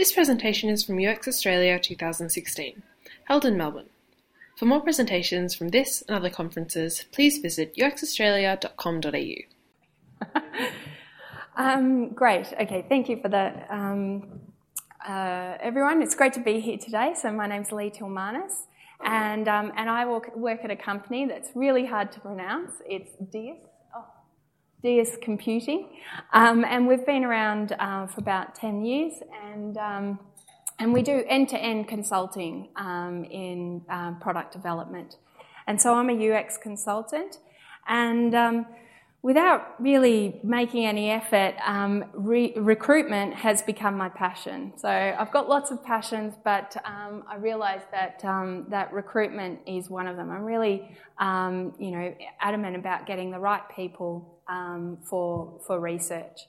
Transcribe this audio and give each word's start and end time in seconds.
This 0.00 0.12
presentation 0.12 0.70
is 0.70 0.82
from 0.82 0.98
UX 0.98 1.28
Australia 1.28 1.78
2016, 1.78 2.82
held 3.24 3.44
in 3.44 3.58
Melbourne. 3.58 3.90
For 4.56 4.64
more 4.64 4.80
presentations 4.80 5.54
from 5.54 5.68
this 5.68 6.02
and 6.08 6.16
other 6.16 6.30
conferences, 6.30 7.04
please 7.12 7.36
visit 7.36 7.76
uxaustralia.com.au. 7.76 10.40
um, 11.62 12.14
great. 12.14 12.46
Okay, 12.58 12.86
thank 12.88 13.10
you 13.10 13.20
for 13.20 13.28
that, 13.28 13.66
um, 13.68 14.40
uh, 15.06 15.58
everyone. 15.60 16.00
It's 16.00 16.14
great 16.14 16.32
to 16.32 16.40
be 16.40 16.60
here 16.60 16.78
today. 16.78 17.12
So 17.14 17.30
my 17.30 17.46
name's 17.46 17.70
Lee 17.70 17.90
Tilmanis, 17.90 18.52
and 19.04 19.48
um, 19.48 19.70
and 19.76 19.90
I 19.90 20.06
work, 20.06 20.34
work, 20.34 20.60
at 20.64 20.70
a 20.70 20.76
company 20.76 21.26
that's 21.26 21.50
really 21.54 21.84
hard 21.84 22.10
to 22.12 22.20
pronounce. 22.20 22.72
It's 22.86 23.10
DiUS. 23.34 23.58
DiUS 24.82 25.20
Computing, 25.20 25.88
um, 26.32 26.64
and 26.64 26.86
we've 26.88 27.04
been 27.04 27.24
around 27.24 27.72
uh, 27.78 28.06
for 28.06 28.20
about 28.20 28.54
ten 28.54 28.84
years, 28.84 29.14
and 29.44 29.76
um, 29.76 30.18
and 30.78 30.92
we 30.92 31.02
do 31.02 31.22
end-to-end 31.28 31.86
consulting 31.86 32.68
um, 32.76 33.24
in 33.24 33.82
uh, 33.90 34.12
product 34.12 34.52
development. 34.52 35.16
And 35.66 35.80
so 35.80 35.94
I'm 35.94 36.08
a 36.08 36.32
UX 36.32 36.56
consultant, 36.56 37.38
and 37.86 38.34
um, 38.34 38.66
without 39.22 39.80
really 39.80 40.40
making 40.42 40.86
any 40.86 41.10
effort, 41.10 41.54
um, 41.64 42.04
re- 42.14 42.54
recruitment 42.56 43.34
has 43.34 43.60
become 43.62 43.96
my 43.96 44.08
passion. 44.08 44.72
So 44.76 44.88
I've 44.88 45.30
got 45.30 45.48
lots 45.48 45.70
of 45.70 45.84
passions, 45.84 46.34
but 46.42 46.74
um, 46.84 47.24
I 47.28 47.36
realise 47.36 47.82
that 47.92 48.24
um, 48.24 48.66
that 48.70 48.92
recruitment 48.92 49.60
is 49.66 49.90
one 49.90 50.06
of 50.06 50.16
them. 50.16 50.30
I'm 50.30 50.44
really, 50.44 50.96
um, 51.18 51.74
you 51.78 51.90
know, 51.90 52.14
adamant 52.40 52.76
about 52.76 53.06
getting 53.06 53.30
the 53.30 53.38
right 53.38 53.62
people 53.74 54.40
um, 54.48 54.98
for 55.04 55.60
for 55.66 55.78
research. 55.78 56.40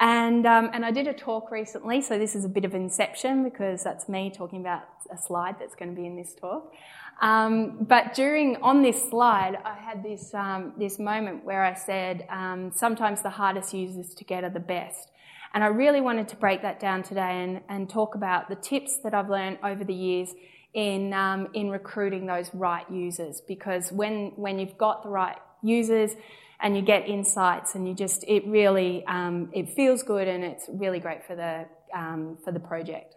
And, 0.00 0.44
um, 0.44 0.70
and 0.72 0.84
I 0.84 0.90
did 0.90 1.06
a 1.06 1.12
talk 1.12 1.52
recently, 1.52 2.02
so 2.02 2.18
this 2.18 2.34
is 2.34 2.44
a 2.44 2.48
bit 2.48 2.64
of 2.64 2.74
inception 2.74 3.44
because 3.44 3.84
that's 3.84 4.08
me 4.08 4.32
talking 4.34 4.60
about 4.60 4.82
a 5.12 5.16
slide 5.16 5.56
that's 5.60 5.76
going 5.76 5.94
to 5.94 6.00
be 6.00 6.06
in 6.06 6.16
this 6.16 6.34
talk. 6.34 6.72
Um, 7.20 7.84
but 7.84 8.14
during 8.14 8.56
on 8.56 8.82
this 8.82 9.08
slide, 9.08 9.56
I 9.64 9.74
had 9.74 10.02
this 10.02 10.34
um, 10.34 10.72
this 10.78 10.98
moment 10.98 11.44
where 11.44 11.64
I 11.64 11.74
said 11.74 12.26
um, 12.28 12.72
sometimes 12.74 13.22
the 13.22 13.30
hardest 13.30 13.72
users 13.72 14.14
to 14.14 14.24
get 14.24 14.44
are 14.44 14.50
the 14.50 14.60
best, 14.60 15.10
and 15.54 15.62
I 15.62 15.68
really 15.68 16.00
wanted 16.00 16.28
to 16.28 16.36
break 16.36 16.62
that 16.62 16.80
down 16.80 17.02
today 17.02 17.44
and, 17.44 17.60
and 17.68 17.88
talk 17.88 18.14
about 18.14 18.48
the 18.48 18.56
tips 18.56 18.98
that 19.04 19.14
I've 19.14 19.30
learned 19.30 19.58
over 19.62 19.84
the 19.84 19.94
years 19.94 20.34
in 20.74 21.12
um, 21.12 21.48
in 21.54 21.70
recruiting 21.70 22.26
those 22.26 22.50
right 22.52 22.88
users. 22.90 23.40
Because 23.40 23.92
when 23.92 24.32
when 24.36 24.58
you've 24.58 24.76
got 24.76 25.02
the 25.02 25.08
right 25.08 25.36
users 25.62 26.16
and 26.60 26.76
you 26.76 26.82
get 26.82 27.08
insights 27.08 27.74
and 27.74 27.86
you 27.86 27.94
just 27.94 28.24
it 28.26 28.46
really 28.46 29.04
um, 29.06 29.50
it 29.52 29.70
feels 29.70 30.02
good 30.02 30.26
and 30.28 30.44
it's 30.44 30.68
really 30.68 30.98
great 30.98 31.24
for 31.24 31.36
the 31.36 31.66
um, 31.96 32.38
for 32.44 32.52
the 32.52 32.60
project. 32.60 33.14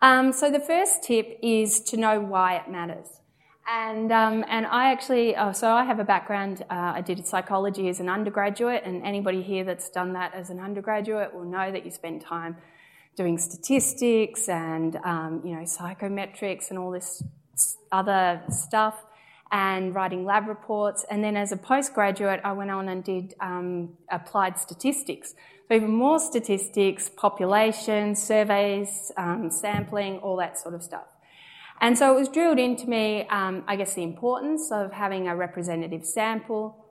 Um, 0.00 0.32
so 0.32 0.50
the 0.50 0.60
first 0.60 1.02
tip 1.02 1.38
is 1.42 1.80
to 1.80 1.96
know 1.96 2.20
why 2.20 2.56
it 2.56 2.70
matters. 2.70 3.20
And, 3.70 4.10
um, 4.12 4.44
and 4.48 4.64
I 4.66 4.92
actually, 4.92 5.36
oh, 5.36 5.52
so 5.52 5.70
I 5.70 5.84
have 5.84 5.98
a 5.98 6.04
background, 6.04 6.62
uh, 6.70 6.92
I 6.94 7.02
did 7.02 7.26
psychology 7.26 7.88
as 7.88 8.00
an 8.00 8.08
undergraduate, 8.08 8.82
and 8.84 9.04
anybody 9.04 9.42
here 9.42 9.62
that's 9.62 9.90
done 9.90 10.14
that 10.14 10.32
as 10.34 10.48
an 10.48 10.58
undergraduate 10.58 11.34
will 11.34 11.44
know 11.44 11.70
that 11.70 11.84
you 11.84 11.90
spend 11.90 12.22
time 12.22 12.56
doing 13.14 13.36
statistics 13.36 14.48
and, 14.48 14.96
um, 15.04 15.42
you 15.44 15.54
know, 15.54 15.62
psychometrics 15.62 16.70
and 16.70 16.78
all 16.78 16.90
this 16.90 17.22
other 17.92 18.40
stuff 18.48 19.04
and 19.50 19.94
writing 19.94 20.24
lab 20.24 20.46
reports. 20.48 21.04
And 21.10 21.22
then 21.22 21.36
as 21.36 21.52
a 21.52 21.56
postgraduate, 21.56 22.40
I 22.44 22.52
went 22.52 22.70
on 22.70 22.88
and 22.88 23.02
did 23.04 23.34
um, 23.40 23.90
applied 24.10 24.58
statistics. 24.58 25.34
Even 25.70 25.90
more 25.90 26.18
statistics, 26.18 27.10
population, 27.10 28.14
surveys, 28.14 29.12
um, 29.16 29.50
sampling, 29.50 30.18
all 30.18 30.36
that 30.36 30.58
sort 30.58 30.74
of 30.74 30.82
stuff. 30.82 31.06
And 31.80 31.96
so 31.96 32.14
it 32.14 32.18
was 32.18 32.28
drilled 32.28 32.58
into 32.58 32.88
me, 32.88 33.26
um, 33.28 33.64
I 33.68 33.76
guess, 33.76 33.94
the 33.94 34.02
importance 34.02 34.72
of 34.72 34.92
having 34.92 35.28
a 35.28 35.36
representative 35.36 36.04
sample. 36.04 36.86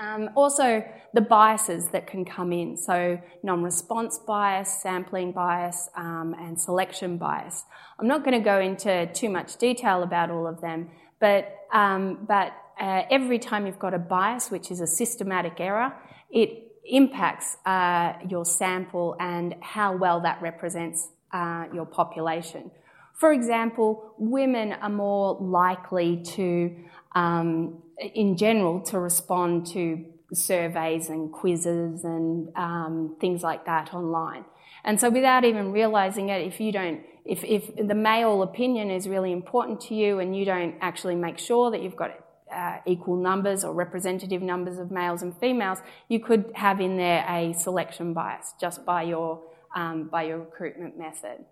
Um, 0.00 0.30
also, 0.36 0.84
the 1.12 1.20
biases 1.20 1.88
that 1.88 2.06
can 2.06 2.24
come 2.24 2.52
in, 2.52 2.76
so 2.76 3.20
non-response 3.42 4.18
bias, 4.26 4.80
sampling 4.82 5.32
bias, 5.32 5.88
um, 5.96 6.34
and 6.38 6.58
selection 6.58 7.18
bias. 7.18 7.64
I'm 7.98 8.06
not 8.06 8.24
going 8.24 8.38
to 8.38 8.44
go 8.44 8.58
into 8.60 9.06
too 9.12 9.28
much 9.28 9.56
detail 9.56 10.02
about 10.02 10.30
all 10.30 10.46
of 10.46 10.60
them, 10.60 10.90
but, 11.20 11.54
um, 11.72 12.24
but 12.26 12.52
uh, 12.80 13.02
every 13.10 13.38
time 13.38 13.66
you've 13.66 13.78
got 13.78 13.92
a 13.92 13.98
bias, 13.98 14.50
which 14.50 14.70
is 14.70 14.80
a 14.80 14.86
systematic 14.86 15.60
error, 15.60 15.94
it 16.30 16.71
impacts 16.84 17.56
uh, 17.64 18.14
your 18.28 18.44
sample 18.44 19.16
and 19.20 19.54
how 19.60 19.96
well 19.96 20.20
that 20.20 20.40
represents 20.42 21.08
uh, 21.32 21.66
your 21.72 21.86
population. 21.86 22.70
For 23.14 23.32
example, 23.32 24.14
women 24.18 24.72
are 24.72 24.90
more 24.90 25.36
likely 25.40 26.22
to, 26.34 26.76
um, 27.14 27.82
in 27.98 28.36
general, 28.36 28.80
to 28.82 28.98
respond 28.98 29.66
to 29.68 30.04
surveys 30.32 31.08
and 31.08 31.30
quizzes 31.30 32.04
and 32.04 32.48
um, 32.56 33.16
things 33.20 33.42
like 33.42 33.66
that 33.66 33.94
online. 33.94 34.44
And 34.84 34.98
so 34.98 35.10
without 35.10 35.44
even 35.44 35.70
realizing 35.70 36.30
it, 36.30 36.46
if 36.46 36.60
you 36.60 36.72
don't 36.72 37.02
if, 37.24 37.44
if 37.44 37.76
the 37.76 37.94
male 37.94 38.42
opinion 38.42 38.90
is 38.90 39.08
really 39.08 39.32
important 39.32 39.80
to 39.82 39.94
you 39.94 40.18
and 40.18 40.36
you 40.36 40.44
don't 40.44 40.74
actually 40.80 41.14
make 41.14 41.38
sure 41.38 41.70
that 41.70 41.82
you've 41.82 41.96
got 41.96 42.10
uh, 42.54 42.78
equal 42.86 43.16
numbers 43.16 43.64
or 43.64 43.72
representative 43.72 44.42
numbers 44.42 44.78
of 44.78 44.90
males 44.90 45.22
and 45.22 45.36
females, 45.38 45.78
you 46.08 46.20
could 46.20 46.50
have 46.54 46.80
in 46.80 46.96
there 46.96 47.24
a 47.28 47.52
selection 47.54 48.12
bias 48.12 48.54
just 48.60 48.84
by 48.84 49.02
your, 49.02 49.40
um, 49.74 50.08
by 50.08 50.24
your 50.24 50.38
recruitment 50.38 50.98
method. 50.98 51.44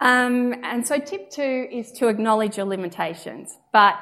Um, 0.00 0.54
and 0.62 0.86
so 0.86 0.98
tip 0.98 1.30
two 1.30 1.68
is 1.70 1.92
to 1.92 2.08
acknowledge 2.08 2.56
your 2.56 2.66
limitations. 2.66 3.56
But 3.72 3.94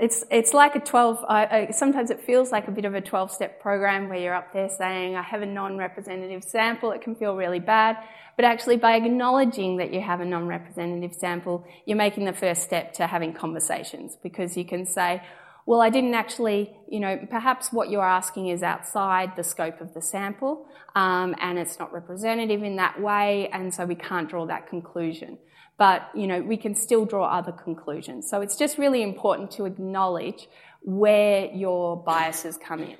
it's, 0.00 0.24
it's 0.30 0.54
like 0.54 0.74
a 0.74 0.80
12, 0.80 1.24
uh, 1.28 1.72
sometimes 1.72 2.10
it 2.10 2.22
feels 2.22 2.50
like 2.50 2.66
a 2.66 2.70
bit 2.70 2.84
of 2.84 2.94
a 2.94 3.00
12 3.00 3.30
step 3.30 3.60
program 3.60 4.08
where 4.08 4.18
you're 4.18 4.34
up 4.34 4.52
there 4.52 4.68
saying, 4.68 5.16
I 5.16 5.22
have 5.22 5.42
a 5.42 5.46
non 5.46 5.76
representative 5.76 6.42
sample. 6.42 6.92
It 6.92 7.02
can 7.02 7.14
feel 7.14 7.36
really 7.36 7.60
bad. 7.60 7.98
But 8.36 8.46
actually, 8.46 8.78
by 8.78 8.96
acknowledging 8.96 9.76
that 9.76 9.92
you 9.92 10.00
have 10.00 10.20
a 10.20 10.24
non 10.24 10.46
representative 10.46 11.14
sample, 11.14 11.66
you're 11.84 11.98
making 11.98 12.24
the 12.24 12.32
first 12.32 12.62
step 12.62 12.94
to 12.94 13.06
having 13.06 13.34
conversations 13.34 14.16
because 14.22 14.56
you 14.56 14.64
can 14.64 14.86
say, 14.86 15.22
well, 15.66 15.80
I 15.80 15.90
didn't 15.90 16.14
actually, 16.14 16.74
you 16.88 17.00
know, 17.00 17.18
perhaps 17.30 17.72
what 17.72 17.90
you're 17.90 18.04
asking 18.04 18.48
is 18.48 18.62
outside 18.62 19.36
the 19.36 19.44
scope 19.44 19.80
of 19.80 19.94
the 19.94 20.02
sample 20.02 20.66
um, 20.94 21.34
and 21.40 21.58
it's 21.58 21.78
not 21.78 21.92
representative 21.92 22.62
in 22.62 22.76
that 22.76 23.00
way, 23.00 23.48
and 23.52 23.72
so 23.72 23.84
we 23.84 23.94
can't 23.94 24.28
draw 24.28 24.44
that 24.46 24.68
conclusion. 24.68 25.38
But, 25.78 26.10
you 26.14 26.26
know, 26.26 26.42
we 26.42 26.56
can 26.56 26.74
still 26.74 27.04
draw 27.04 27.26
other 27.26 27.52
conclusions. 27.52 28.28
So 28.28 28.40
it's 28.40 28.56
just 28.56 28.76
really 28.76 29.02
important 29.02 29.50
to 29.52 29.64
acknowledge 29.64 30.48
where 30.82 31.46
your 31.46 31.96
biases 31.96 32.56
come 32.56 32.82
in. 32.82 32.98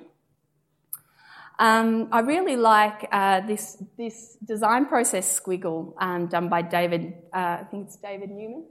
Um, 1.59 2.09
I 2.11 2.21
really 2.21 2.55
like 2.55 3.07
uh, 3.11 3.41
this, 3.41 3.81
this 3.97 4.37
design 4.43 4.87
process 4.87 5.39
squiggle 5.39 5.93
um, 5.99 6.27
done 6.27 6.49
by 6.49 6.63
David, 6.63 7.13
uh, 7.33 7.59
I 7.61 7.67
think 7.69 7.87
it's 7.87 7.95
David 7.97 8.31
Newman, 8.31 8.65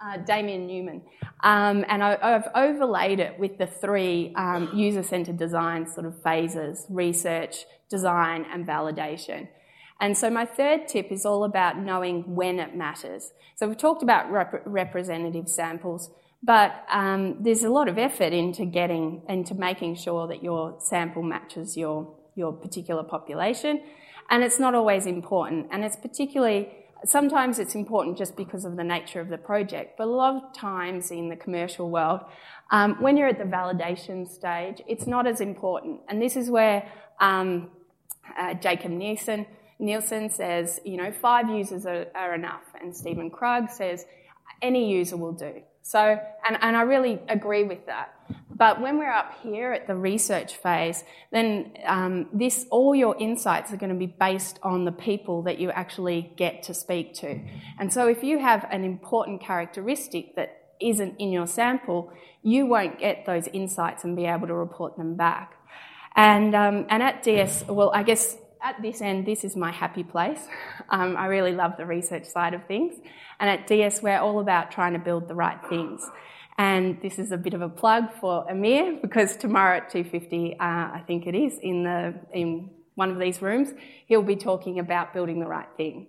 uh, 0.00 0.18
Damien 0.18 0.66
Newman. 0.66 1.02
Um, 1.40 1.84
and 1.88 2.02
I, 2.02 2.16
have 2.30 2.50
overlaid 2.54 3.20
it 3.20 3.38
with 3.38 3.58
the 3.58 3.66
three 3.66 4.32
um, 4.36 4.70
user 4.74 5.02
centered 5.02 5.36
design 5.36 5.86
sort 5.86 6.06
of 6.06 6.22
phases 6.22 6.86
research, 6.88 7.64
design, 7.88 8.46
and 8.52 8.66
validation. 8.66 9.48
And 10.00 10.16
so 10.16 10.28
my 10.28 10.44
third 10.44 10.88
tip 10.88 11.10
is 11.10 11.24
all 11.24 11.44
about 11.44 11.78
knowing 11.78 12.34
when 12.34 12.58
it 12.58 12.76
matters. 12.76 13.32
So 13.56 13.66
we've 13.66 13.78
talked 13.78 14.02
about 14.02 14.30
rep- 14.30 14.62
representative 14.66 15.48
samples. 15.48 16.10
But 16.42 16.84
um, 16.92 17.38
there's 17.40 17.64
a 17.64 17.70
lot 17.70 17.88
of 17.88 17.98
effort 17.98 18.32
into 18.32 18.66
getting 18.66 19.22
into 19.28 19.54
making 19.54 19.96
sure 19.96 20.28
that 20.28 20.42
your 20.42 20.76
sample 20.78 21.22
matches 21.22 21.76
your 21.76 22.14
your 22.34 22.52
particular 22.52 23.02
population. 23.02 23.82
And 24.28 24.42
it's 24.42 24.58
not 24.58 24.74
always 24.74 25.06
important. 25.06 25.68
And 25.70 25.84
it's 25.84 25.96
particularly, 25.96 26.68
sometimes 27.04 27.58
it's 27.58 27.74
important 27.74 28.16
just 28.16 28.36
because 28.36 28.64
of 28.64 28.76
the 28.76 28.84
nature 28.84 29.20
of 29.20 29.28
the 29.28 29.38
project. 29.38 29.96
But 29.98 30.08
a 30.08 30.10
lot 30.10 30.34
of 30.36 30.52
times 30.52 31.10
in 31.10 31.28
the 31.28 31.36
commercial 31.36 31.90
world, 31.90 32.20
um, 32.70 32.96
when 33.00 33.16
you're 33.16 33.28
at 33.28 33.38
the 33.38 33.44
validation 33.44 34.28
stage, 34.28 34.82
it's 34.86 35.06
not 35.06 35.26
as 35.26 35.40
important. 35.40 36.00
And 36.08 36.20
this 36.20 36.36
is 36.36 36.50
where 36.50 36.90
um, 37.20 37.70
uh, 38.38 38.54
Jakob 38.54 38.90
Nielsen, 38.90 39.46
Nielsen 39.78 40.30
says, 40.30 40.80
you 40.84 40.96
know, 40.96 41.12
five 41.12 41.48
users 41.48 41.86
are, 41.86 42.06
are 42.14 42.34
enough. 42.34 42.64
And 42.80 42.96
Stephen 42.96 43.30
Krug 43.30 43.70
says, 43.70 44.04
any 44.62 44.90
user 44.90 45.16
will 45.16 45.32
do. 45.32 45.62
So, 45.82 46.18
and, 46.46 46.58
and 46.60 46.76
I 46.76 46.82
really 46.82 47.20
agree 47.28 47.64
with 47.64 47.86
that. 47.86 48.15
But 48.56 48.80
when 48.80 48.98
we're 48.98 49.10
up 49.10 49.34
here 49.42 49.72
at 49.72 49.86
the 49.86 49.94
research 49.94 50.56
phase, 50.56 51.04
then 51.30 51.72
um, 51.84 52.28
this 52.32 52.64
all 52.70 52.94
your 52.94 53.14
insights 53.18 53.70
are 53.72 53.76
going 53.76 53.92
to 53.92 53.98
be 53.98 54.06
based 54.06 54.58
on 54.62 54.86
the 54.86 54.92
people 54.92 55.42
that 55.42 55.58
you 55.58 55.70
actually 55.70 56.32
get 56.36 56.62
to 56.64 56.74
speak 56.74 57.14
to. 57.16 57.38
And 57.78 57.92
so, 57.92 58.08
if 58.08 58.22
you 58.22 58.38
have 58.38 58.66
an 58.70 58.82
important 58.84 59.42
characteristic 59.42 60.36
that 60.36 60.62
isn't 60.80 61.16
in 61.18 61.32
your 61.32 61.46
sample, 61.46 62.12
you 62.42 62.64
won't 62.66 62.98
get 62.98 63.26
those 63.26 63.46
insights 63.48 64.04
and 64.04 64.16
be 64.16 64.24
able 64.24 64.46
to 64.46 64.54
report 64.54 64.96
them 64.96 65.16
back. 65.16 65.52
And 66.14 66.54
um, 66.54 66.86
and 66.88 67.02
at 67.02 67.24
DiUS, 67.24 67.66
well, 67.66 67.90
I 67.92 68.04
guess 68.04 68.38
at 68.62 68.80
this 68.80 69.02
end, 69.02 69.26
this 69.26 69.44
is 69.44 69.54
my 69.54 69.72
happy 69.72 70.04
place. 70.04 70.40
Um, 70.88 71.16
I 71.16 71.26
really 71.26 71.50
love 71.50 71.72
the 71.76 71.84
research 71.84 72.26
side 72.26 72.54
of 72.54 72.64
things. 72.66 72.94
And 73.40 73.50
at 73.50 73.66
DiUS, 73.66 74.04
we're 74.04 74.20
all 74.20 74.38
about 74.38 74.70
trying 74.70 74.92
to 74.92 75.00
build 75.00 75.26
the 75.26 75.34
right 75.34 75.58
things. 75.68 76.00
And 76.58 77.00
this 77.02 77.18
is 77.18 77.32
a 77.32 77.36
bit 77.36 77.54
of 77.54 77.60
a 77.60 77.68
plug 77.68 78.12
for 78.20 78.50
Amir 78.50 78.98
because 79.02 79.36
tomorrow 79.36 79.76
at 79.76 79.92
2.50, 79.92 80.54
uh, 80.54 80.56
I 80.60 81.02
think 81.06 81.26
it 81.26 81.34
is, 81.34 81.58
in, 81.62 81.84
the, 81.84 82.14
in 82.32 82.70
one 82.94 83.10
of 83.10 83.18
these 83.18 83.42
rooms, 83.42 83.74
he'll 84.06 84.22
be 84.22 84.36
talking 84.36 84.78
about 84.78 85.12
building 85.12 85.38
the 85.38 85.46
right 85.46 85.68
thing. 85.76 86.08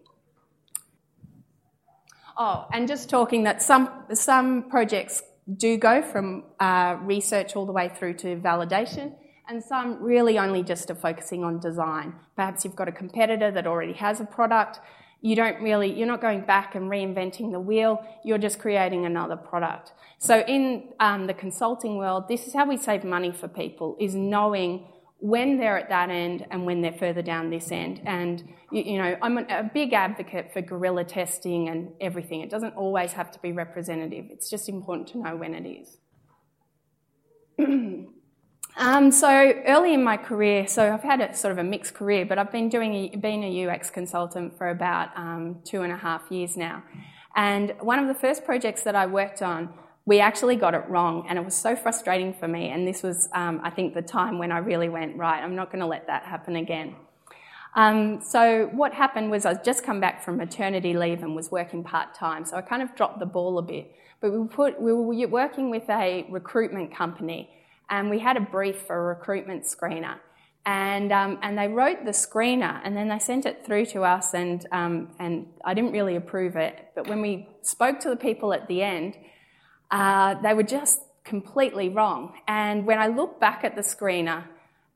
Oh, 2.37 2.67
and 2.71 2.87
just 2.87 3.09
talking 3.09 3.43
that 3.43 3.61
some, 3.61 3.89
some 4.13 4.69
projects 4.69 5.23
do 5.57 5.77
go 5.77 6.01
from 6.01 6.43
uh, 6.59 6.97
research 7.01 7.55
all 7.55 7.65
the 7.65 7.71
way 7.71 7.89
through 7.89 8.13
to 8.15 8.35
validation 8.37 9.15
and 9.47 9.63
some 9.63 10.01
really 10.01 10.37
only 10.37 10.61
just 10.61 10.91
are 10.91 10.95
focusing 10.95 11.43
on 11.43 11.59
design. 11.59 12.13
Perhaps 12.35 12.65
you've 12.65 12.75
got 12.75 12.87
a 12.87 12.91
competitor 12.91 13.49
that 13.51 13.65
already 13.65 13.93
has 13.93 14.19
a 14.19 14.25
product. 14.25 14.79
You 15.21 15.35
don't 15.35 15.61
really, 15.61 15.91
you're 15.91 16.07
not 16.07 16.21
going 16.21 16.41
back 16.41 16.75
and 16.75 16.89
reinventing 16.89 17.51
the 17.51 17.59
wheel, 17.59 18.05
you're 18.23 18.37
just 18.37 18.59
creating 18.59 19.05
another 19.05 19.35
product. 19.35 19.93
So 20.19 20.41
in 20.41 20.89
um, 20.99 21.27
the 21.27 21.33
consulting 21.33 21.97
world, 21.97 22.27
this 22.27 22.47
is 22.47 22.53
how 22.53 22.67
we 22.67 22.77
save 22.77 23.03
money 23.03 23.31
for 23.31 23.47
people, 23.47 23.97
is 23.99 24.13
knowing 24.13 24.85
when 25.19 25.57
they're 25.57 25.77
at 25.77 25.89
that 25.89 26.09
end 26.09 26.45
and 26.51 26.65
when 26.65 26.81
they're 26.81 26.93
further 26.93 27.23
down 27.23 27.49
this 27.49 27.71
end. 27.71 28.01
And, 28.05 28.47
you, 28.71 28.83
you 28.83 28.97
know, 28.99 29.17
I'm 29.21 29.37
a 29.37 29.69
big 29.73 29.93
advocate 29.93 30.53
for 30.53 30.61
guerrilla 30.61 31.03
testing 31.03 31.69
and 31.69 31.91
everything. 31.99 32.41
It 32.41 32.49
doesn't 32.51 32.75
always 32.75 33.13
have 33.13 33.31
to 33.31 33.39
be 33.39 33.51
representative. 33.51 34.25
It's 34.29 34.49
just 34.49 34.69
important 34.69 35.07
to 35.09 35.17
know 35.17 35.35
when 35.35 35.55
it 35.55 35.67
is. 35.67 35.97
Um, 38.79 39.11
so 39.11 39.27
early 39.65 39.95
in 39.95 40.03
my 40.03 40.17
career, 40.17 40.67
so 40.67 40.93
I've 40.93 41.01
had 41.01 41.19
a 41.19 41.35
sort 41.35 41.51
of 41.51 41.57
a 41.57 41.63
mixed 41.63 41.95
career, 41.95 42.27
but 42.27 42.37
I've 42.37 42.51
been 42.51 42.69
doing 42.69 42.93
a, 42.93 43.15
been 43.15 43.43
a 43.43 43.67
UX 43.67 43.89
consultant 43.89 44.55
for 44.55 44.69
about 44.69 45.09
um, 45.17 45.57
two 45.63 45.81
and 45.81 45.91
a 45.91 45.97
half 45.97 46.29
years 46.29 46.55
now. 46.55 46.83
And 47.35 47.73
one 47.79 47.97
of 47.97 48.07
the 48.07 48.13
first 48.13 48.45
projects 48.45 48.83
that 48.83 48.95
I 48.95 49.07
worked 49.07 49.41
on, 49.41 49.73
we 50.05 50.19
actually 50.19 50.57
got 50.57 50.75
it 50.75 50.83
wrong, 50.87 51.25
and 51.27 51.39
it 51.39 51.43
was 51.43 51.55
so 51.55 51.75
frustrating 51.75 52.35
for 52.35 52.47
me. 52.47 52.69
And 52.69 52.87
this 52.87 53.01
was, 53.01 53.29
um, 53.33 53.61
I 53.63 53.71
think, 53.71 53.95
the 53.95 54.03
time 54.03 54.37
when 54.37 54.51
I 54.51 54.59
really 54.59 54.89
went 54.89 55.17
right. 55.17 55.41
I'm 55.41 55.55
not 55.55 55.71
going 55.71 55.81
to 55.81 55.87
let 55.87 56.05
that 56.05 56.25
happen 56.25 56.55
again. 56.55 56.95
Um, 57.75 58.21
so 58.21 58.69
what 58.73 58.93
happened 58.93 59.31
was 59.31 59.47
I 59.47 59.53
was 59.53 59.65
just 59.65 59.83
come 59.83 59.99
back 59.99 60.23
from 60.23 60.37
maternity 60.37 60.93
leave 60.93 61.23
and 61.23 61.35
was 61.35 61.49
working 61.49 61.83
part 61.83 62.13
time, 62.13 62.45
so 62.45 62.55
I 62.55 62.61
kind 62.61 62.83
of 62.83 62.95
dropped 62.95 63.17
the 63.17 63.25
ball 63.25 63.57
a 63.57 63.63
bit. 63.63 63.91
But 64.21 64.33
we 64.33 64.47
put 64.47 64.79
we 64.79 64.93
were 64.93 65.27
working 65.27 65.71
with 65.71 65.89
a 65.89 66.27
recruitment 66.29 66.95
company 66.95 67.49
and 67.89 68.09
we 68.09 68.19
had 68.19 68.37
a 68.37 68.41
brief 68.41 68.81
for 68.81 68.95
a 68.97 69.15
recruitment 69.15 69.63
screener. 69.63 70.17
And, 70.65 71.13
um, 71.13 71.39
and 71.41 71.57
they 71.57 71.69
wrote 71.69 72.03
the 72.03 72.11
screener 72.11 72.81
and 72.83 72.95
then 72.95 73.07
they 73.07 73.19
sent 73.19 73.45
it 73.45 73.65
through 73.65 73.85
to 73.87 74.01
us 74.01 74.33
and, 74.33 74.65
um, 74.73 75.15
and 75.17 75.47
I 75.63 75.73
didn't 75.73 75.93
really 75.93 76.17
approve 76.17 76.57
it. 76.57 76.89
But 76.93 77.07
when 77.07 77.21
we 77.21 77.47
spoke 77.61 78.01
to 78.01 78.09
the 78.09 78.17
people 78.17 78.51
at 78.51 78.67
the 78.67 78.81
end, 78.81 79.15
uh, 79.91 80.35
they 80.41 80.53
were 80.53 80.63
just 80.63 80.99
completely 81.23 81.87
wrong. 81.87 82.33
And 82.49 82.85
when 82.85 82.99
I 82.99 83.07
look 83.07 83.39
back 83.39 83.63
at 83.63 83.75
the 83.75 83.81
screener, 83.81 84.43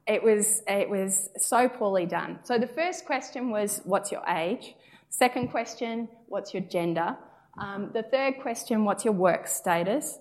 it 0.06 0.22
was, 0.22 0.62
it 0.68 0.90
was 0.90 1.30
so 1.38 1.70
poorly 1.70 2.06
done. 2.06 2.40
So 2.44 2.58
the 2.58 2.68
first 2.68 3.06
question 3.06 3.50
was, 3.50 3.80
what's 3.86 4.12
your 4.12 4.24
age? 4.28 4.76
Second 5.10 5.52
question, 5.52 6.10
what's 6.28 6.54
your 6.54 6.64
gender? 6.64 7.16
Um, 7.58 7.92
the 7.94 8.04
third 8.04 8.40
question, 8.42 8.84
what's 8.84 9.06
your 9.06 9.14
work 9.14 9.48
status? 9.48 10.20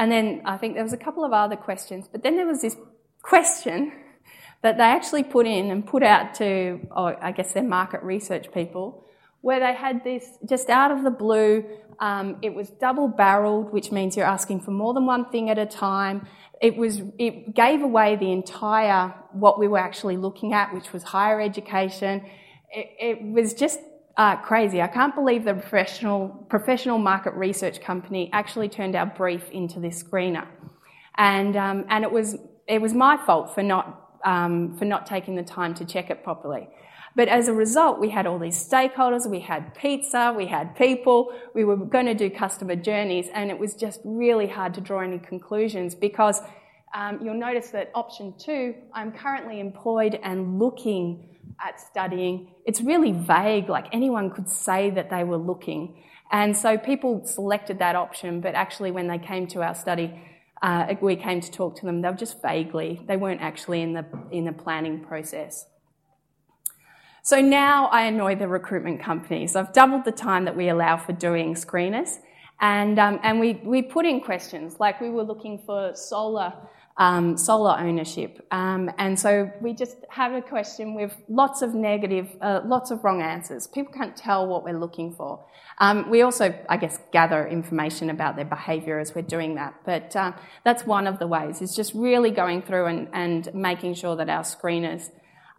And 0.00 0.10
then 0.10 0.40
I 0.46 0.56
think 0.56 0.76
there 0.76 0.82
was 0.82 0.94
a 0.94 0.96
couple 0.96 1.26
of 1.26 1.34
other 1.34 1.56
questions, 1.56 2.08
but 2.10 2.22
then 2.22 2.36
there 2.36 2.46
was 2.46 2.62
this 2.62 2.74
question 3.20 3.92
that 4.62 4.78
they 4.78 4.82
actually 4.82 5.24
put 5.24 5.46
in 5.46 5.70
and 5.70 5.86
put 5.86 6.02
out 6.02 6.34
to, 6.36 6.80
oh, 6.90 7.14
I 7.20 7.32
guess 7.32 7.52
their 7.52 7.62
market 7.62 8.02
research 8.02 8.50
people, 8.50 9.04
where 9.42 9.60
they 9.60 9.74
had 9.74 10.02
this 10.02 10.26
just 10.48 10.70
out 10.70 10.90
of 10.90 11.04
the 11.04 11.10
blue. 11.10 11.64
Um, 11.98 12.38
it 12.40 12.54
was 12.54 12.70
double 12.70 13.08
barreled, 13.08 13.74
which 13.74 13.92
means 13.92 14.16
you're 14.16 14.24
asking 14.24 14.60
for 14.60 14.70
more 14.70 14.94
than 14.94 15.04
one 15.04 15.28
thing 15.28 15.50
at 15.50 15.58
a 15.58 15.66
time. 15.66 16.26
It 16.62 16.78
was, 16.78 17.02
it 17.18 17.54
gave 17.54 17.82
away 17.82 18.16
the 18.16 18.32
entire, 18.32 19.14
what 19.32 19.58
we 19.58 19.68
were 19.68 19.78
actually 19.78 20.16
looking 20.16 20.54
at, 20.54 20.72
which 20.72 20.94
was 20.94 21.02
higher 21.02 21.42
education. 21.42 22.24
It, 22.72 22.88
it 22.98 23.22
was 23.22 23.52
just 23.52 23.80
uh, 24.16 24.36
crazy. 24.36 24.82
I 24.82 24.86
can't 24.88 25.14
believe 25.14 25.44
the 25.44 25.54
professional, 25.54 26.28
professional 26.48 26.98
market 26.98 27.34
research 27.34 27.80
company 27.80 28.30
actually 28.32 28.68
turned 28.68 28.94
our 28.96 29.06
brief 29.06 29.48
into 29.50 29.80
this 29.80 30.02
screener. 30.02 30.46
And, 31.16 31.56
um, 31.56 31.84
and 31.88 32.04
it, 32.04 32.10
was, 32.10 32.36
it 32.66 32.80
was 32.80 32.94
my 32.94 33.16
fault 33.24 33.54
for 33.54 33.62
not, 33.62 34.18
um, 34.24 34.76
for 34.78 34.84
not 34.84 35.06
taking 35.06 35.36
the 35.36 35.42
time 35.42 35.74
to 35.74 35.84
check 35.84 36.10
it 36.10 36.24
properly. 36.24 36.68
But 37.16 37.28
as 37.28 37.48
a 37.48 37.52
result, 37.52 37.98
we 37.98 38.10
had 38.10 38.26
all 38.26 38.38
these 38.38 38.56
stakeholders, 38.56 39.28
we 39.28 39.40
had 39.40 39.74
pizza, 39.74 40.32
we 40.36 40.46
had 40.46 40.76
people, 40.76 41.32
we 41.54 41.64
were 41.64 41.76
going 41.76 42.06
to 42.06 42.14
do 42.14 42.30
customer 42.30 42.76
journeys, 42.76 43.26
and 43.34 43.50
it 43.50 43.58
was 43.58 43.74
just 43.74 44.00
really 44.04 44.46
hard 44.46 44.74
to 44.74 44.80
draw 44.80 45.00
any 45.00 45.18
conclusions 45.18 45.94
because 45.94 46.40
um, 46.94 47.20
you'll 47.22 47.34
notice 47.34 47.70
that 47.70 47.90
option 47.94 48.34
two, 48.38 48.74
I'm 48.92 49.12
currently 49.12 49.60
employed 49.60 50.18
and 50.22 50.58
looking 50.58 51.29
at 51.62 51.80
studying. 51.80 52.52
It's 52.64 52.80
really 52.80 53.12
vague, 53.12 53.68
like 53.68 53.86
anyone 53.92 54.30
could 54.30 54.48
say 54.48 54.90
that 54.90 55.10
they 55.10 55.24
were 55.24 55.36
looking. 55.36 56.02
And 56.32 56.56
so 56.56 56.78
people 56.78 57.26
selected 57.26 57.78
that 57.80 57.96
option, 57.96 58.40
but 58.40 58.54
actually, 58.54 58.92
when 58.92 59.08
they 59.08 59.18
came 59.18 59.46
to 59.48 59.62
our 59.62 59.74
study, 59.74 60.20
uh, 60.62 60.94
we 61.00 61.16
came 61.16 61.40
to 61.40 61.50
talk 61.50 61.76
to 61.76 61.86
them, 61.86 62.02
they 62.02 62.10
were 62.10 62.16
just 62.16 62.42
vaguely, 62.42 63.00
they 63.06 63.16
weren't 63.16 63.40
actually 63.40 63.80
in 63.80 63.94
the, 63.94 64.04
in 64.30 64.44
the 64.44 64.52
planning 64.52 65.00
process. 65.00 65.66
So 67.22 67.40
now 67.40 67.86
I 67.86 68.02
annoy 68.02 68.36
the 68.36 68.48
recruitment 68.48 69.00
companies. 69.00 69.56
I've 69.56 69.72
doubled 69.72 70.04
the 70.04 70.12
time 70.12 70.44
that 70.46 70.56
we 70.56 70.68
allow 70.68 70.96
for 70.96 71.12
doing 71.12 71.54
screeners. 71.54 72.18
And, 72.60 72.98
um, 72.98 73.20
and 73.22 73.40
we, 73.40 73.54
we 73.64 73.82
put 73.82 74.04
in 74.04 74.20
questions 74.20 74.76
like 74.78 75.00
we 75.00 75.10
were 75.10 75.22
looking 75.22 75.62
for 75.64 75.92
solar 75.94 76.52
um, 76.96 77.36
solar 77.38 77.78
ownership. 77.78 78.46
Um, 78.50 78.90
and 78.98 79.18
so 79.18 79.50
we 79.60 79.72
just 79.72 79.96
have 80.10 80.32
a 80.32 80.42
question 80.42 80.94
with 80.94 81.16
lots 81.28 81.62
of 81.62 81.74
negative, 81.74 82.28
uh, 82.40 82.60
lots 82.64 82.90
of 82.90 83.02
wrong 83.04 83.22
answers. 83.22 83.66
People 83.66 83.92
can't 83.92 84.16
tell 84.16 84.46
what 84.46 84.64
we're 84.64 84.78
looking 84.78 85.14
for. 85.14 85.44
Um, 85.78 86.10
we 86.10 86.20
also, 86.20 86.54
I 86.68 86.76
guess, 86.76 86.98
gather 87.10 87.46
information 87.46 88.10
about 88.10 88.36
their 88.36 88.44
behaviour 88.44 88.98
as 88.98 89.14
we're 89.14 89.22
doing 89.22 89.54
that. 89.54 89.74
But 89.86 90.14
uh, 90.14 90.32
that's 90.62 90.84
one 90.84 91.06
of 91.06 91.18
the 91.18 91.26
ways, 91.26 91.62
is 91.62 91.74
just 91.74 91.94
really 91.94 92.30
going 92.30 92.62
through 92.62 92.86
and, 92.86 93.08
and 93.14 93.54
making 93.54 93.94
sure 93.94 94.14
that 94.16 94.28
our 94.28 94.42
screeners 94.42 95.10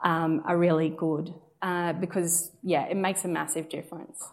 um, 0.04 0.44
are 0.46 0.58
really 0.58 0.90
good. 0.90 1.34
Uh, 1.64 1.94
because, 1.94 2.52
yeah, 2.64 2.86
it 2.88 2.98
makes 2.98 3.24
a 3.24 3.28
massive 3.28 3.70
difference. 3.70 4.24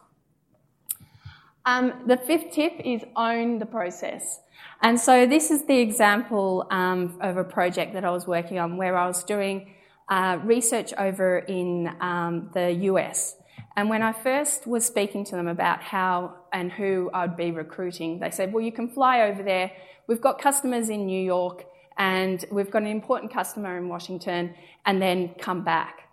Um, 1.68 1.92
the 2.06 2.16
fifth 2.16 2.52
tip 2.52 2.80
is 2.82 3.02
own 3.14 3.58
the 3.58 3.66
process. 3.66 4.40
And 4.80 4.98
so 4.98 5.26
this 5.26 5.50
is 5.50 5.66
the 5.66 5.78
example 5.78 6.66
um, 6.70 7.18
of 7.20 7.36
a 7.36 7.44
project 7.44 7.92
that 7.92 8.06
I 8.06 8.10
was 8.10 8.26
working 8.26 8.58
on 8.58 8.78
where 8.78 8.96
I 8.96 9.06
was 9.06 9.22
doing 9.22 9.74
uh, 10.08 10.38
research 10.44 10.94
over 10.96 11.40
in 11.40 11.94
um, 12.00 12.48
the 12.54 12.72
US. 12.90 13.36
And 13.76 13.90
when 13.90 14.00
I 14.00 14.14
first 14.14 14.66
was 14.66 14.86
speaking 14.86 15.26
to 15.26 15.36
them 15.36 15.46
about 15.46 15.82
how 15.82 16.36
and 16.54 16.72
who 16.72 17.10
I'd 17.12 17.36
be 17.36 17.50
recruiting, 17.50 18.18
they 18.18 18.30
said, 18.30 18.50
well, 18.50 18.64
you 18.64 18.72
can 18.72 18.88
fly 18.88 19.20
over 19.28 19.42
there. 19.42 19.70
We've 20.06 20.22
got 20.22 20.40
customers 20.40 20.88
in 20.88 21.04
New 21.04 21.22
York 21.22 21.66
and 21.98 22.42
we've 22.50 22.70
got 22.70 22.80
an 22.80 22.88
important 22.88 23.30
customer 23.30 23.76
in 23.76 23.90
Washington 23.90 24.54
and 24.86 25.02
then 25.02 25.34
come 25.38 25.64
back. 25.64 26.08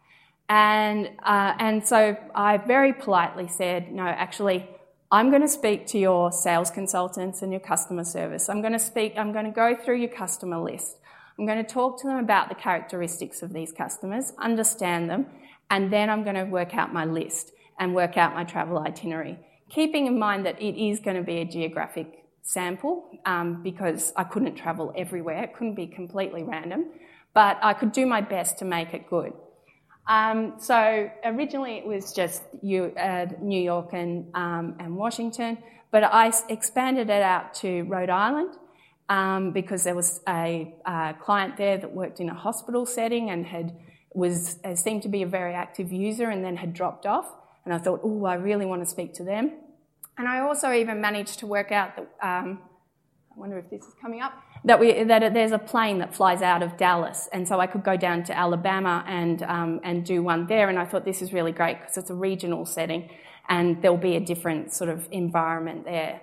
And, 0.50 1.12
uh, 1.24 1.54
and 1.60 1.88
so 1.88 2.18
I 2.36 2.58
very 2.58 2.92
politely 2.92 3.48
said, 3.48 3.94
no, 3.94 4.04
actually, 4.04 4.68
I'm 5.16 5.30
going 5.30 5.44
to 5.44 5.48
speak 5.48 5.88
to 5.88 5.98
your 5.98 6.30
sales 6.34 6.70
consultants 6.70 7.42
and 7.42 7.50
your 7.50 7.62
customer 7.62 8.04
service. 8.04 8.50
I'm 8.50 8.60
going 8.60 8.74
to 8.74 8.80
speak, 8.80 9.14
I'm 9.16 9.32
going 9.32 9.46
to 9.46 9.52
go 9.52 9.74
through 9.74 9.96
your 9.96 10.10
customer 10.10 10.58
list. 10.58 10.98
I'm 11.40 11.46
going 11.46 11.64
to 11.64 11.74
talk 11.74 12.02
to 12.02 12.08
them 12.08 12.18
about 12.18 12.50
the 12.50 12.56
characteristics 12.56 13.42
of 13.42 13.54
these 13.54 13.72
customers, 13.72 14.34
understand 14.38 15.10
them, 15.10 15.28
and 15.70 15.94
then 15.94 16.10
I'm 16.10 16.24
going 16.26 16.36
to 16.36 16.44
work 16.44 16.76
out 16.76 16.92
my 16.92 17.06
list 17.06 17.54
and 17.80 17.96
work 17.96 18.18
out 18.18 18.34
my 18.34 18.44
travel 18.44 18.78
itinerary. 18.78 19.40
Keeping 19.70 20.06
in 20.06 20.20
mind 20.20 20.46
that 20.46 20.62
it 20.62 20.78
is 20.78 21.00
going 21.00 21.16
to 21.16 21.24
be 21.24 21.38
a 21.38 21.46
geographic 21.46 22.26
sample 22.42 23.10
um, 23.26 23.64
because 23.64 24.12
I 24.18 24.26
couldn't 24.26 24.56
travel 24.56 24.92
everywhere, 24.98 25.42
it 25.46 25.54
couldn't 25.54 25.76
be 25.76 25.88
completely 25.88 26.44
random, 26.44 26.88
but 27.34 27.58
I 27.62 27.72
could 27.72 27.94
do 27.94 28.06
my 28.06 28.20
best 28.20 28.58
to 28.60 28.66
make 28.66 28.94
it 28.94 29.10
good. 29.10 29.32
Um, 30.08 30.54
so 30.60 31.10
originally 31.24 31.78
it 31.78 31.86
was 31.86 32.14
just 32.14 32.44
you, 32.62 32.94
uh, 32.98 33.26
New 33.42 33.62
York 33.62 33.90
and, 33.94 34.28
um, 34.36 34.76
and 34.80 34.96
Washington, 34.96 35.58
but 35.92 36.04
I 36.04 36.32
expanded 36.50 37.10
it 37.10 37.24
out 37.24 37.54
to 37.56 37.84
Rhode 37.84 38.10
Island 38.10 38.56
um, 39.10 39.52
because 39.52 39.84
there 39.84 39.96
was 39.96 40.22
a, 40.28 40.76
a, 40.86 41.16
client 41.20 41.58
there 41.58 41.78
that 41.78 41.92
worked 41.92 42.20
in 42.20 42.30
a 42.30 42.34
hospital 42.34 42.86
setting 42.86 43.30
and 43.30 43.46
had 43.46 43.76
was 44.14 44.60
uh, 44.64 44.76
seemed 44.76 45.02
to 45.04 45.10
be 45.10 45.24
a 45.24 45.28
very 45.28 45.54
active 45.54 45.92
user 45.92 46.30
and 46.30 46.44
then 46.44 46.56
had 46.56 46.74
dropped 46.74 47.06
off. 47.06 47.28
And 47.66 47.74
I 47.74 47.78
thought, 47.78 48.00
oh, 48.04 48.26
I 48.26 48.36
really 48.36 48.66
want 48.66 48.82
to 48.84 48.90
speak 48.90 49.14
to 49.16 49.24
them. 49.24 49.52
And 50.18 50.28
I 50.28 50.40
also 50.40 50.72
even 50.72 51.02
managed 51.02 51.40
to 51.40 51.48
work 51.48 51.72
out 51.72 51.96
that. 51.98 52.60
I 53.36 53.40
wonder 53.40 53.58
if 53.58 53.70
this 53.70 53.82
is 53.82 53.94
coming 54.02 54.22
up. 54.22 54.34
That, 54.64 54.80
we, 54.80 55.04
that 55.04 55.34
there's 55.34 55.52
a 55.52 55.60
plane 55.60 56.00
that 56.00 56.16
flies 56.16 56.42
out 56.42 56.64
of 56.64 56.78
Dallas, 56.78 57.28
and 57.34 57.48
so 57.48 57.60
I 57.60 57.68
could 57.68 57.84
go 57.84 57.98
down 57.98 58.24
to 58.26 58.38
Alabama 58.38 59.04
and, 59.08 59.44
um, 59.44 59.82
and 59.84 60.06
do 60.06 60.24
one 60.24 60.48
there. 60.48 60.70
And 60.70 60.80
I 60.80 60.86
thought 60.86 61.04
this 61.04 61.22
is 61.22 61.34
really 61.34 61.52
great 61.52 61.80
because 61.80 61.98
it's 61.98 62.10
a 62.10 62.16
regional 62.16 62.66
setting 62.66 63.10
and 63.48 63.82
there'll 63.82 63.98
be 63.98 64.16
a 64.16 64.20
different 64.20 64.74
sort 64.74 64.90
of 64.90 65.08
environment 65.12 65.86
there. 65.86 66.22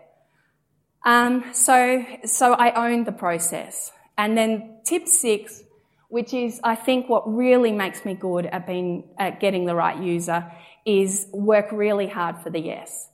Um, 1.05 1.45
so, 1.53 2.05
so 2.25 2.55
I 2.55 2.89
owned 2.89 3.07
the 3.07 3.13
process. 3.13 3.93
And 4.17 4.37
then 4.37 4.79
tip 4.85 5.09
six, 5.09 5.63
which 6.09 6.35
is 6.35 6.61
I 6.63 6.75
think 6.75 7.09
what 7.09 7.23
really 7.33 7.73
makes 7.73 8.05
me 8.05 8.15
good 8.15 8.47
at 8.47 8.67
being 8.67 9.09
at 9.19 9.41
getting 9.41 9.67
the 9.67 9.75
right 9.75 10.01
user, 10.01 10.51
is 10.85 11.29
work 11.33 11.73
really 11.73 12.09
hard 12.09 12.39
for 12.39 12.51
the 12.51 12.61
yes. 12.61 13.09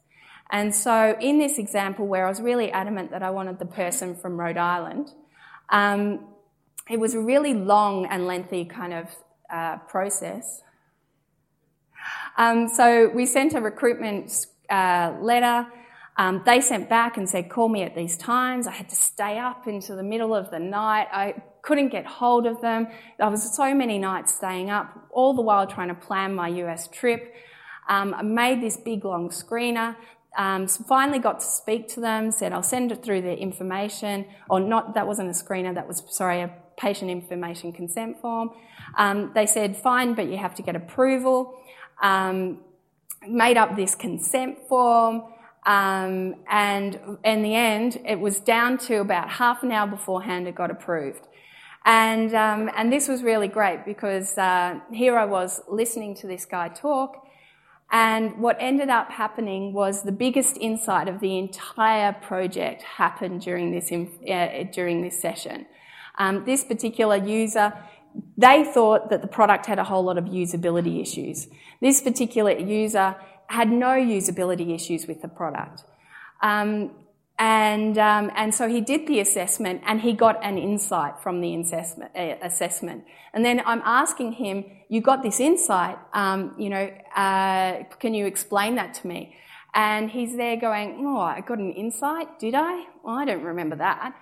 And 0.50 0.74
so 0.74 1.16
in 1.20 1.38
this 1.38 1.58
example 1.58 2.06
where 2.06 2.26
I 2.26 2.28
was 2.28 2.40
really 2.40 2.70
adamant 2.70 3.10
that 3.10 3.22
I 3.22 3.30
wanted 3.30 3.58
the 3.58 3.66
person 3.66 4.14
from 4.14 4.40
Rhode 4.40 4.56
Island, 4.56 5.12
um, 5.68 6.26
it 6.88 6.98
was 6.98 7.14
a 7.14 7.20
really 7.20 7.52
long 7.52 8.06
and 8.06 8.26
lengthy 8.26 8.64
kind 8.64 8.94
of 8.94 9.08
uh, 9.50 9.76
process. 9.88 10.62
Um, 12.36 12.68
so 12.68 13.10
we 13.14 13.26
sent 13.26 13.54
a 13.54 13.60
recruitment 13.60 14.46
uh, 14.70 15.14
letter. 15.20 15.66
Um, 16.16 16.42
they 16.46 16.60
sent 16.60 16.88
back 16.88 17.16
and 17.16 17.28
said, 17.28 17.50
call 17.50 17.68
me 17.68 17.82
at 17.82 17.94
these 17.94 18.16
times. 18.16 18.66
I 18.66 18.72
had 18.72 18.88
to 18.88 18.96
stay 18.96 19.38
up 19.38 19.66
into 19.66 19.94
the 19.94 20.02
middle 20.02 20.34
of 20.34 20.50
the 20.50 20.58
night. 20.58 21.08
I 21.12 21.42
couldn't 21.62 21.90
get 21.90 22.06
hold 22.06 22.46
of 22.46 22.60
them. 22.60 22.88
I 23.20 23.28
was 23.28 23.54
so 23.54 23.74
many 23.74 23.98
nights 23.98 24.34
staying 24.34 24.70
up, 24.70 25.08
all 25.10 25.34
the 25.34 25.42
while 25.42 25.66
trying 25.66 25.88
to 25.88 25.94
plan 25.94 26.34
my 26.34 26.48
US 26.48 26.88
trip. 26.88 27.34
Um, 27.88 28.14
I 28.14 28.22
made 28.22 28.62
this 28.62 28.76
big 28.76 29.04
long 29.04 29.30
screener. 29.30 29.96
Um, 30.36 30.68
finally 30.68 31.18
got 31.18 31.40
to 31.40 31.46
speak 31.46 31.88
to 31.94 32.00
them, 32.00 32.30
said 32.30 32.52
I'll 32.52 32.62
send 32.62 32.92
it 32.92 33.02
through 33.02 33.22
their 33.22 33.36
information, 33.36 34.26
or 34.48 34.60
not, 34.60 34.94
that 34.94 35.06
wasn't 35.06 35.30
a 35.30 35.32
screener, 35.32 35.74
that 35.74 35.88
was, 35.88 36.02
sorry, 36.08 36.42
a 36.42 36.50
patient 36.76 37.10
information 37.10 37.72
consent 37.72 38.20
form. 38.20 38.50
Um, 38.96 39.32
they 39.34 39.46
said, 39.46 39.76
fine, 39.76 40.14
but 40.14 40.28
you 40.28 40.36
have 40.36 40.54
to 40.56 40.62
get 40.62 40.76
approval. 40.76 41.58
Um, 42.02 42.58
made 43.26 43.56
up 43.56 43.74
this 43.74 43.96
consent 43.96 44.58
form, 44.68 45.24
um, 45.66 46.36
and 46.48 47.18
in 47.24 47.42
the 47.42 47.54
end, 47.54 48.00
it 48.06 48.20
was 48.20 48.38
down 48.38 48.78
to 48.78 49.00
about 49.00 49.28
half 49.28 49.62
an 49.62 49.72
hour 49.72 49.86
beforehand 49.86 50.46
it 50.46 50.54
got 50.54 50.70
approved. 50.70 51.26
And, 51.84 52.34
um, 52.34 52.70
and 52.76 52.92
this 52.92 53.08
was 53.08 53.22
really 53.22 53.48
great 53.48 53.84
because 53.84 54.36
uh, 54.38 54.80
here 54.92 55.18
I 55.18 55.24
was 55.24 55.62
listening 55.68 56.14
to 56.16 56.26
this 56.26 56.44
guy 56.44 56.68
talk, 56.68 57.26
and 57.90 58.38
what 58.38 58.56
ended 58.60 58.90
up 58.90 59.10
happening 59.10 59.72
was 59.72 60.02
the 60.02 60.12
biggest 60.12 60.58
insight 60.58 61.08
of 61.08 61.20
the 61.20 61.38
entire 61.38 62.12
project 62.12 62.82
happened 62.82 63.40
during 63.40 63.70
this, 63.70 63.90
uh, 63.90 64.64
during 64.72 65.02
this 65.02 65.18
session. 65.20 65.66
Um, 66.18 66.44
this 66.44 66.64
particular 66.64 67.16
user, 67.16 67.72
they 68.36 68.64
thought 68.64 69.08
that 69.10 69.22
the 69.22 69.28
product 69.28 69.66
had 69.66 69.78
a 69.78 69.84
whole 69.84 70.02
lot 70.02 70.18
of 70.18 70.24
usability 70.24 71.00
issues. 71.00 71.48
This 71.80 72.02
particular 72.02 72.52
user 72.52 73.16
had 73.46 73.70
no 73.70 73.88
usability 73.88 74.74
issues 74.74 75.06
with 75.06 75.22
the 75.22 75.28
product. 75.28 75.84
Um, 76.42 76.90
and, 77.38 77.96
um, 77.98 78.32
and 78.34 78.52
so 78.52 78.68
he 78.68 78.80
did 78.80 79.06
the 79.06 79.20
assessment 79.20 79.82
and 79.86 80.00
he 80.00 80.12
got 80.12 80.42
an 80.44 80.58
insight 80.58 81.20
from 81.22 81.40
the 81.40 81.54
assessment. 81.54 82.10
Uh, 82.16 82.34
assessment. 82.42 83.04
And 83.32 83.44
then 83.44 83.62
I'm 83.64 83.82
asking 83.84 84.32
him, 84.32 84.64
you 84.88 85.00
got 85.00 85.22
this 85.22 85.38
insight, 85.38 85.98
um, 86.14 86.54
you 86.58 86.68
know, 86.68 86.90
uh, 87.14 87.84
can 88.00 88.14
you 88.14 88.26
explain 88.26 88.74
that 88.76 88.94
to 88.94 89.06
me? 89.06 89.36
And 89.74 90.10
he's 90.10 90.36
there 90.36 90.56
going, 90.56 91.04
oh, 91.06 91.20
I 91.20 91.40
got 91.40 91.58
an 91.58 91.72
insight, 91.72 92.40
did 92.40 92.54
I? 92.54 92.86
Well, 93.04 93.16
I 93.16 93.24
don't 93.24 93.44
remember 93.44 93.76
that. 93.76 94.14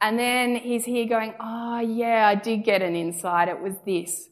And 0.00 0.18
then 0.18 0.56
he's 0.56 0.84
here 0.84 1.06
going, 1.06 1.34
oh, 1.40 1.80
yeah, 1.80 2.28
I 2.28 2.36
did 2.36 2.64
get 2.64 2.80
an 2.80 2.94
insight, 2.94 3.48
it 3.48 3.60
was 3.60 3.74
this. 3.84 4.28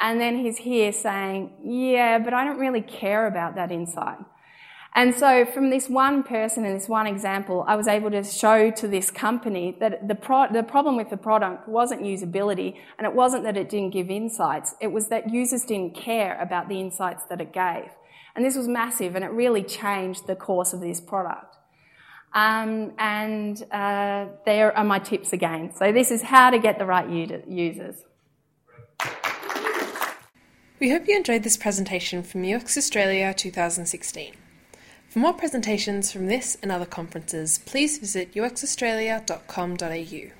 And 0.00 0.20
then 0.20 0.38
he's 0.38 0.56
here 0.56 0.92
saying, 0.92 1.52
yeah, 1.64 2.18
but 2.18 2.32
I 2.32 2.44
don't 2.44 2.58
really 2.58 2.82
care 2.82 3.26
about 3.26 3.56
that 3.56 3.72
insight. 3.72 4.18
And 4.94 5.14
so 5.14 5.44
from 5.44 5.70
this 5.70 5.88
one 5.88 6.22
person 6.22 6.64
and 6.64 6.74
this 6.74 6.88
one 6.88 7.06
example, 7.06 7.64
I 7.68 7.76
was 7.76 7.86
able 7.86 8.10
to 8.10 8.24
show 8.24 8.70
to 8.70 8.88
this 8.88 9.10
company 9.10 9.76
that 9.80 10.08
the, 10.08 10.14
pro- 10.14 10.52
the 10.52 10.62
problem 10.62 10.96
with 10.96 11.10
the 11.10 11.16
product 11.16 11.68
wasn't 11.68 12.02
usability 12.02 12.74
and 12.98 13.06
it 13.06 13.14
wasn't 13.14 13.44
that 13.44 13.56
it 13.56 13.68
didn't 13.68 13.90
give 13.90 14.10
insights. 14.10 14.74
It 14.80 14.88
was 14.88 15.08
that 15.08 15.30
users 15.30 15.64
didn't 15.64 15.94
care 15.94 16.40
about 16.40 16.68
the 16.68 16.80
insights 16.80 17.24
that 17.26 17.40
it 17.40 17.52
gave. 17.52 17.90
And 18.34 18.44
this 18.44 18.56
was 18.56 18.66
massive 18.66 19.14
and 19.14 19.24
it 19.24 19.30
really 19.30 19.62
changed 19.62 20.26
the 20.26 20.34
course 20.34 20.72
of 20.72 20.80
this 20.80 21.00
product. 21.00 21.56
Um, 22.34 22.92
and 22.98 23.62
uh, 23.70 24.26
there 24.44 24.76
are 24.76 24.84
my 24.84 24.98
tips 24.98 25.32
again. 25.32 25.72
So 25.74 25.92
this 25.92 26.10
is 26.10 26.22
how 26.22 26.50
to 26.50 26.58
get 26.58 26.78
the 26.78 26.86
right 26.86 27.08
users. 27.08 27.96
We 30.80 30.90
hope 30.90 31.08
you 31.08 31.16
enjoyed 31.16 31.42
this 31.42 31.56
presentation 31.56 32.22
from 32.22 32.44
UX 32.44 32.76
Australia 32.76 33.34
2016. 33.34 34.32
For 35.08 35.20
more 35.20 35.32
presentations 35.32 36.12
from 36.12 36.26
this 36.26 36.58
and 36.62 36.70
other 36.70 36.84
conferences, 36.84 37.58
please 37.58 37.98
visit 37.98 38.34
uxaustralia.com.au. 38.34 40.37